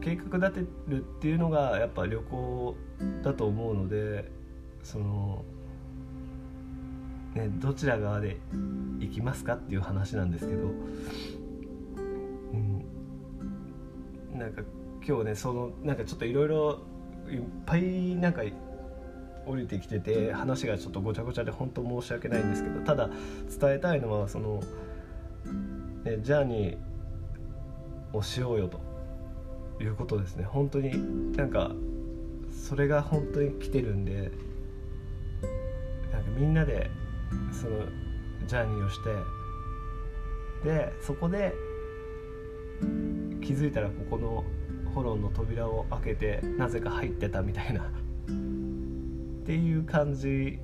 [0.00, 2.76] う計画立てるっていうのがやっぱ旅行
[3.22, 4.30] だと思うので
[4.82, 5.44] その
[7.34, 8.36] ねどちら側で
[9.00, 10.68] 行きますかっていう話なんですけど
[14.34, 14.62] なんか
[15.06, 16.80] 今日ねそのなんかちょっといろいろ
[17.30, 17.82] いっぱい
[18.16, 18.42] なんか
[19.46, 23.08] 降りてきてて話がちょっとごちゃごちゃで本当申し訳ないんですけどただ
[23.60, 24.62] 伝えたいのはその、
[26.04, 28.94] ね、ジャーニーをしようよと。
[29.80, 30.44] いうことですね。
[30.44, 31.72] 本当になんか
[32.50, 34.30] それが本当に来てるんで
[36.12, 36.90] なんかみんなで
[37.52, 37.80] その
[38.46, 38.98] ジャーニーをし
[40.62, 41.52] てでそこで
[43.44, 44.42] 気づいたらここの
[44.94, 47.82] ホロンの扉を開けてなぜか入ってたみたいな。
[47.82, 50.58] っていう感じ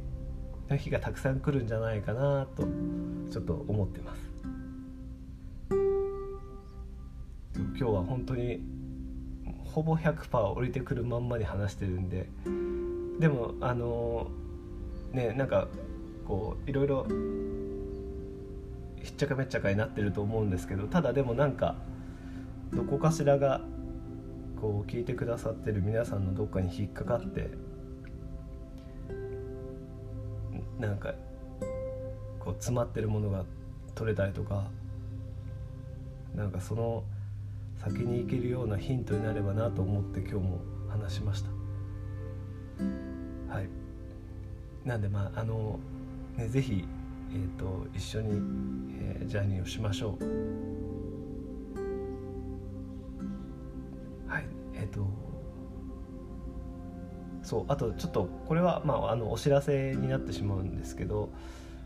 [0.70, 2.62] の日がたくさん来るんじゃないかなと
[3.30, 4.30] ちょっと思ってます。
[7.56, 8.60] 今日は本当に
[9.74, 12.28] ほぼ100%降りてくるまんまに話してるんで
[13.18, 14.30] でもあの
[15.12, 15.68] ねなんか
[16.26, 17.06] こういろいろ
[19.02, 21.76] ひっちゃかめっちゃかになってると思うんですけどただでもなんか
[22.74, 23.60] どこかしらが
[24.60, 27.50] こう聞いてくださってる皆さんのどっかに引っかかって
[30.78, 31.14] なんか
[32.38, 33.44] こう詰まってるものが
[33.94, 34.70] 取れたりとか
[36.34, 37.04] なんかその
[37.76, 41.50] 先に行けるようなヒントになればなと思って今日も話しました。
[43.54, 43.68] はい。
[44.84, 45.78] なんでまああの
[46.36, 46.84] ね是非
[47.32, 48.30] えーと、一緒に、
[49.00, 50.24] えー、ジャーニーをしましょう。
[54.88, 55.06] と
[57.42, 61.30] そうあとちょっとこれは、まあ、あのお知らせになってしまうんですけど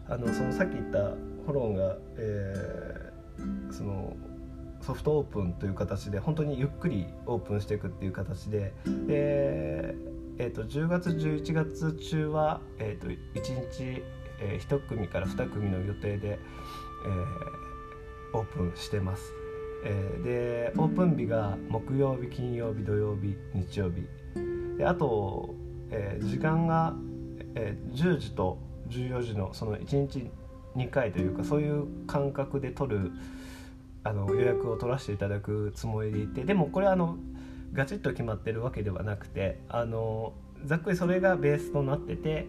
[0.08, 1.14] あのそのさっき言った
[1.46, 4.16] ホロンが、えー、その
[4.82, 8.74] ソフトオープンという形で本当にゆっくりオープンしていくっていう形で、
[9.08, 14.02] えーえーと、10月11月中は、えーと、1日、
[14.40, 19.43] えー、1組から2組の予定で、えー、オープンしてます。
[19.84, 24.06] えー、でオープン日が木曜日金曜日土曜日日曜日。
[24.78, 25.54] であと、
[25.90, 26.94] えー、時間が、
[27.54, 28.58] えー、10時と
[28.88, 30.30] 14時のその1日
[30.76, 33.12] 2回というかそういう感覚で取る
[34.02, 37.16] あの予約を取らせていただくつもりでいてでもこれあの
[37.72, 40.32] ガチッと決まってるわけではなくてあの
[40.64, 42.46] ざっくりそれがベースとなってて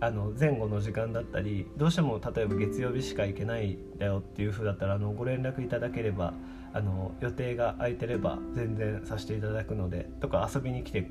[0.00, 6.32] あの前後の時間だったりどうしても例えば月曜日しか行けないんだよっていう風だったらあのご連絡いただければ
[6.72, 11.10] あの予定が空いてれば全然させていただくのでとか遊びに来て、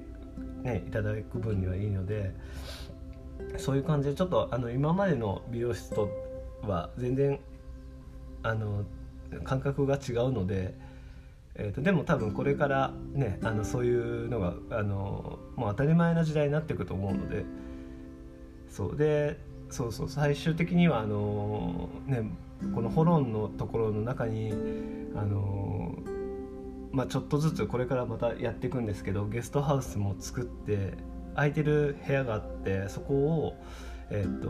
[0.64, 2.34] ね、いただく分にはいいので
[3.58, 6.10] そういう感じでちょっとあの今までの美容室と
[6.64, 7.40] は全然
[8.44, 8.86] あの
[9.44, 10.74] 感覚が違うので、
[11.56, 17.46] えーと、でも多分これからねあのそういうのがあのもう当たり前な時代になっていくと思うので
[18.70, 19.38] そうで
[19.70, 22.30] そうそう最終的にはあのね
[22.74, 24.54] このホロンのところの中に
[25.16, 25.96] あの
[26.92, 30.94] まあ、ちょっとずつこれからまたやっていくんですけどゲストハウスも作って
[31.36, 33.56] 空いてる部屋があってそこを、
[34.10, 34.48] えーと、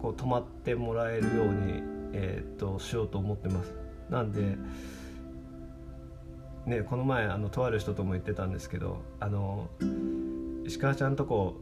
[0.00, 1.82] こう泊まってもらえるように、
[2.14, 3.74] えーと、しようと思ってます。
[4.08, 4.56] なんで
[6.64, 9.68] ね、この前あのとある人とも言ってたんですけどあの
[10.64, 11.60] 石川ちゃんとこ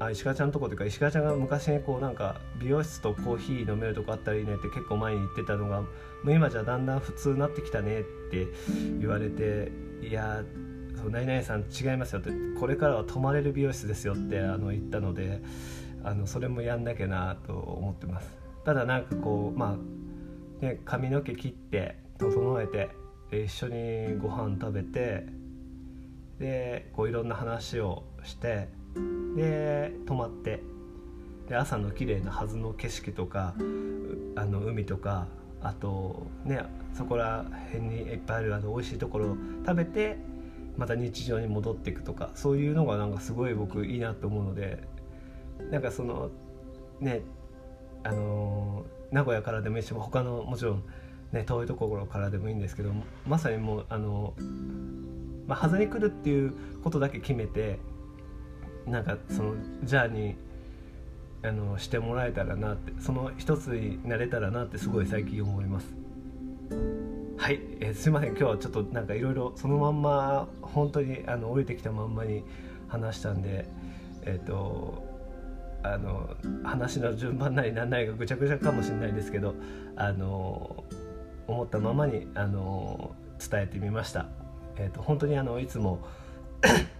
[0.00, 5.88] あ石川ちゃんのとこというか石川ちゃんが昔にこうなんか美容室とコーヒー飲めるとこあったらいいねって結構前に言ってたのがも
[6.26, 8.48] う今じゃだんだん普通になってきたねって
[8.98, 9.70] 言われて
[10.02, 10.42] いや
[10.96, 15.42] そう何々さん違いますよってこれからは泊まれる美容室ですよってあの言ったので
[16.02, 18.36] あのそれもやんなきゃなと思ってます。
[18.64, 22.90] ただなんかこうまあね髪の毛切って整えて
[23.44, 25.26] 一緒にご飯食べて
[26.38, 28.68] でこういろんな話をして
[29.36, 30.62] で泊まって。
[31.48, 33.54] で朝の綺麗なはずの景色とか
[34.34, 35.26] あの海とか
[35.60, 36.62] あとね
[36.94, 39.36] そこら辺にいっぱいあるあの美味しいところを
[39.66, 40.18] 食べて
[40.76, 44.82] また日常に戻っていくとかそういうのがなんかすごい僕いいなと思うので
[45.70, 46.30] なんかその
[47.00, 47.22] ね
[48.02, 50.84] あの名古屋からでもいいし他のもちろん、
[51.32, 52.92] ね、遠いところからでもいいんですけど
[53.26, 54.34] まさにもうあの、
[55.46, 57.78] まあ、外に来るっていうことだけ決めて
[58.86, 65.94] なんかそのジャーニーあのしてもらえたらなってその一つになれたらなってすごい最近思います。
[67.36, 72.42] はい、えー、すいません今日はちょっとなんかいろいろそのまんま本当にあの降りてきたまんまに
[72.88, 73.66] 話したんで
[74.22, 75.04] えっ、ー、と
[75.82, 79.54] あの話の順番なりなんなりがぐちゃぐちゃかもしれないですけど
[79.96, 80.84] あの
[81.46, 84.26] 思ったままにあの伝えてみました。
[84.76, 86.00] えーと、本当にあのいつも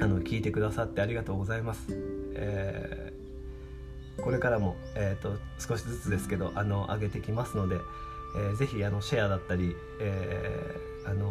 [0.00, 1.86] あの聞いてくださってありがとうございます。
[2.34, 7.76] えー、これからも、えーと、少しずつですけどあの上げてきますので、
[8.36, 11.28] えー、ぜひあのシェアだったり、えー、あの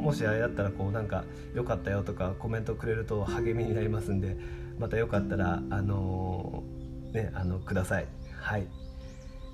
[0.00, 4.36] もしあれだったらこうなんか良かったよとかコメントくれると励みになりますんで
[4.78, 6.64] またよかったらあの
[7.12, 8.06] ねあのください。
[8.40, 8.66] はい。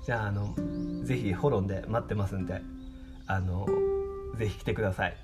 [0.05, 0.55] じゃああの
[1.03, 2.61] ぜひフォローで待ってますんで
[3.27, 3.67] あの
[4.37, 5.17] ぜひ来てください。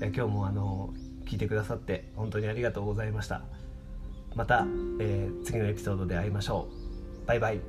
[0.00, 0.94] 今日もあの
[1.26, 3.42] 聞いてくださって本当にありがとうございました。
[4.34, 4.66] また、
[5.00, 6.68] えー、次のエピソードで会いましょ
[7.24, 7.26] う。
[7.26, 7.60] バイバイ。